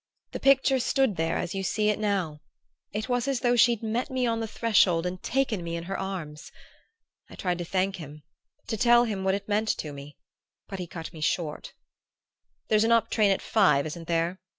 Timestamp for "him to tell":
7.97-9.03